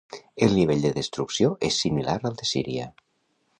El 0.45 0.55
nivell 0.59 0.81
de 0.85 0.91
destrucció 0.95 1.51
és 1.69 1.79
similar 1.85 2.19
al 2.33 2.41
de 2.43 2.51
Síria. 2.55 2.91